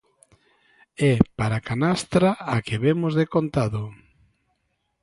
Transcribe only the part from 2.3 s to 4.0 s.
a que vemos decontado.